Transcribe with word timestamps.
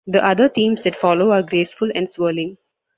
The 0.07 0.25
other 0.25 0.49
themes 0.49 0.81
that 0.81 0.95
follow 0.95 1.29
are 1.29 1.43
graceful 1.43 1.91
and 1.93 2.09
swirling. 2.09 2.57